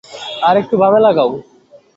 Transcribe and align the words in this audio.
আরেকটু 0.49 0.75
বামে 0.81 0.99
লাগাও! 1.05 1.29